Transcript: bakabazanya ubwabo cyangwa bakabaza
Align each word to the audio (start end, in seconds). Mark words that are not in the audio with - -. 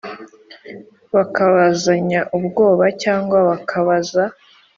bakabazanya 1.15 2.21
ubwabo 2.37 2.85
cyangwa 3.03 3.37
bakabaza 3.49 4.23